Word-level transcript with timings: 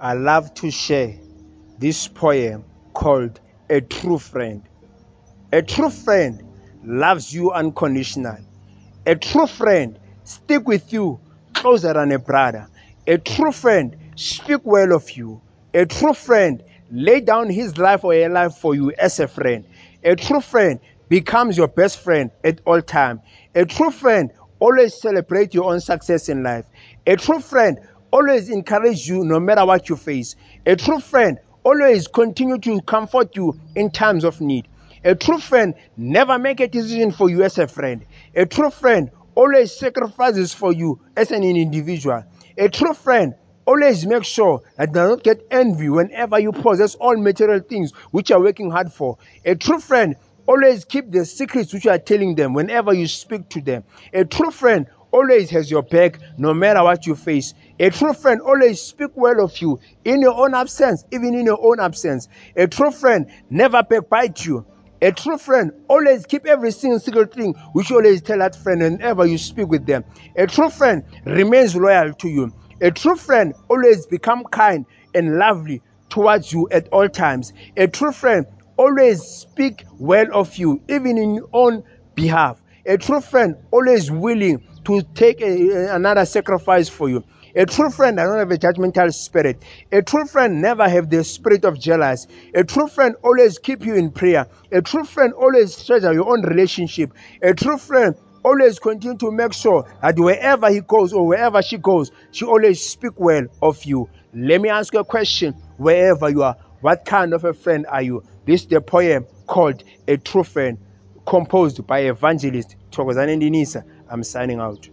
I 0.00 0.12
love 0.12 0.54
to 0.54 0.70
share 0.70 1.16
this 1.78 2.06
poem 2.06 2.64
called 2.94 3.40
A 3.68 3.80
True 3.80 4.18
Friend. 4.18 4.62
A 5.52 5.60
true 5.62 5.90
friend 5.90 6.40
loves 6.84 7.34
you 7.34 7.50
unconditionally. 7.50 8.44
A 9.06 9.16
true 9.16 9.48
friend 9.48 9.98
stick 10.22 10.68
with 10.68 10.92
you 10.92 11.18
closer 11.52 11.94
than 11.94 12.12
a 12.12 12.18
brother. 12.20 12.68
A 13.08 13.18
true 13.18 13.50
friend 13.50 13.96
speak 14.14 14.60
well 14.62 14.92
of 14.92 15.10
you. 15.10 15.40
A 15.74 15.84
true 15.84 16.14
friend 16.14 16.62
lay 16.92 17.20
down 17.20 17.50
his 17.50 17.76
life 17.76 18.04
or 18.04 18.14
her 18.14 18.28
life 18.28 18.54
for 18.54 18.76
you 18.76 18.92
as 18.98 19.18
a 19.18 19.26
friend. 19.26 19.64
A 20.04 20.14
true 20.14 20.40
friend 20.40 20.78
becomes 21.08 21.56
your 21.56 21.68
best 21.68 21.98
friend 21.98 22.30
at 22.44 22.60
all 22.66 22.82
time. 22.82 23.20
A 23.56 23.64
true 23.64 23.90
friend 23.90 24.30
always 24.60 25.00
celebrate 25.00 25.54
your 25.54 25.72
own 25.72 25.80
success 25.80 26.28
in 26.28 26.44
life. 26.44 26.66
A 27.04 27.16
true 27.16 27.40
friend 27.40 27.78
always 28.10 28.48
encourage 28.48 29.08
you 29.08 29.24
no 29.24 29.40
matter 29.40 29.64
what 29.64 29.88
you 29.88 29.96
face. 29.96 30.36
A 30.66 30.76
true 30.76 31.00
friend 31.00 31.38
always 31.64 32.06
continue 32.08 32.58
to 32.58 32.80
comfort 32.82 33.36
you 33.36 33.58
in 33.74 33.90
times 33.90 34.24
of 34.24 34.40
need. 34.40 34.68
A 35.04 35.14
true 35.14 35.38
friend 35.38 35.74
never 35.96 36.38
make 36.38 36.60
a 36.60 36.68
decision 36.68 37.12
for 37.12 37.30
you 37.30 37.42
as 37.42 37.58
a 37.58 37.68
friend. 37.68 38.04
A 38.34 38.46
true 38.46 38.70
friend 38.70 39.10
always 39.34 39.72
sacrifices 39.72 40.52
for 40.52 40.72
you 40.72 41.00
as 41.16 41.30
an 41.30 41.44
individual. 41.44 42.24
A 42.56 42.68
true 42.68 42.94
friend 42.94 43.34
always 43.66 44.06
make 44.06 44.24
sure 44.24 44.62
that 44.76 44.92
does 44.92 45.10
not 45.10 45.22
get 45.22 45.46
envy 45.50 45.88
whenever 45.88 46.38
you 46.38 46.52
possess 46.52 46.94
all 46.96 47.16
material 47.16 47.60
things 47.60 47.92
which 48.10 48.30
you 48.30 48.36
are 48.36 48.42
working 48.42 48.70
hard 48.70 48.92
for. 48.92 49.18
A 49.44 49.54
true 49.54 49.78
friend 49.78 50.16
always 50.46 50.84
keep 50.84 51.10
the 51.10 51.24
secrets 51.26 51.72
which 51.72 51.84
you 51.84 51.90
are 51.90 51.98
telling 51.98 52.34
them 52.34 52.54
whenever 52.54 52.92
you 52.94 53.06
speak 53.06 53.48
to 53.50 53.60
them. 53.60 53.84
A 54.12 54.24
true 54.24 54.50
friend 54.50 54.86
always 55.10 55.50
has 55.50 55.70
your 55.70 55.82
back 55.82 56.18
no 56.38 56.54
matter 56.54 56.82
what 56.82 57.06
you 57.06 57.14
face. 57.14 57.54
A 57.80 57.90
true 57.90 58.12
friend 58.12 58.40
always 58.40 58.80
speak 58.80 59.10
well 59.14 59.40
of 59.42 59.56
you 59.58 59.78
in 60.04 60.20
your 60.20 60.34
own 60.34 60.54
absence, 60.54 61.04
even 61.12 61.34
in 61.34 61.46
your 61.46 61.58
own 61.64 61.80
absence. 61.80 62.28
A 62.56 62.66
true 62.66 62.90
friend 62.90 63.26
never 63.50 63.82
backbite 63.82 64.44
you. 64.44 64.66
A 65.00 65.12
true 65.12 65.38
friend 65.38 65.72
always 65.88 66.26
keep 66.26 66.44
every 66.46 66.72
single 66.72 66.98
secret 66.98 67.32
thing 67.34 67.54
which 67.72 67.90
you 67.90 67.96
always 67.96 68.20
tell 68.20 68.38
that 68.38 68.56
friend 68.56 68.80
whenever 68.82 69.26
you 69.26 69.38
speak 69.38 69.68
with 69.68 69.86
them. 69.86 70.04
A 70.36 70.46
true 70.46 70.70
friend 70.70 71.04
remains 71.24 71.76
loyal 71.76 72.12
to 72.14 72.28
you. 72.28 72.52
A 72.80 72.90
true 72.90 73.16
friend 73.16 73.54
always 73.68 74.06
become 74.06 74.44
kind 74.44 74.84
and 75.14 75.38
lovely 75.38 75.82
towards 76.10 76.52
you 76.52 76.68
at 76.72 76.88
all 76.88 77.08
times. 77.08 77.52
A 77.76 77.86
true 77.86 78.12
friend 78.12 78.46
always 78.76 79.22
speak 79.22 79.84
well 79.98 80.26
of 80.32 80.56
you, 80.56 80.82
even 80.88 81.16
in 81.18 81.34
your 81.34 81.48
own 81.52 81.84
behalf. 82.14 82.60
A 82.88 82.96
true 82.96 83.20
friend 83.20 83.54
always 83.70 84.10
willing 84.10 84.62
to 84.86 85.02
take 85.14 85.42
a, 85.42 85.94
another 85.94 86.24
sacrifice 86.24 86.88
for 86.88 87.10
you. 87.10 87.22
A 87.54 87.66
true 87.66 87.90
friend 87.90 88.16
does 88.16 88.30
not 88.30 88.38
have 88.38 88.50
a 88.50 88.56
judgmental 88.56 89.12
spirit. 89.12 89.62
A 89.92 90.00
true 90.00 90.24
friend 90.24 90.62
never 90.62 90.88
have 90.88 91.10
the 91.10 91.22
spirit 91.22 91.66
of 91.66 91.78
jealousy. 91.78 92.30
A 92.54 92.64
true 92.64 92.88
friend 92.88 93.14
always 93.22 93.58
keep 93.58 93.84
you 93.84 93.94
in 93.94 94.10
prayer. 94.10 94.46
A 94.72 94.80
true 94.80 95.04
friend 95.04 95.34
always 95.34 95.84
treasure 95.84 96.14
your 96.14 96.30
own 96.30 96.40
relationship. 96.46 97.12
A 97.42 97.52
true 97.52 97.76
friend 97.76 98.14
always 98.42 98.78
continue 98.78 99.18
to 99.18 99.30
make 99.32 99.52
sure 99.52 99.84
that 100.00 100.18
wherever 100.18 100.70
he 100.70 100.80
goes 100.80 101.12
or 101.12 101.26
wherever 101.26 101.60
she 101.60 101.76
goes, 101.76 102.10
she 102.32 102.46
always 102.46 102.82
speak 102.82 103.20
well 103.20 103.42
of 103.60 103.84
you. 103.84 104.08
Let 104.32 104.62
me 104.62 104.70
ask 104.70 104.94
you 104.94 105.00
a 105.00 105.04
question 105.04 105.52
wherever 105.76 106.30
you 106.30 106.42
are. 106.42 106.56
What 106.80 107.04
kind 107.04 107.34
of 107.34 107.44
a 107.44 107.52
friend 107.52 107.84
are 107.86 108.02
you? 108.02 108.24
This 108.46 108.62
is 108.62 108.68
the 108.68 108.80
poem 108.80 109.26
called 109.46 109.84
A 110.06 110.16
True 110.16 110.44
Friend, 110.44 110.78
composed 111.28 111.86
by 111.86 112.00
evangelist 112.00 112.76
Thokozane 112.90 113.36
Ndinisa. 113.38 113.84
I'm 114.10 114.24
signing 114.24 114.60
out. 114.60 114.88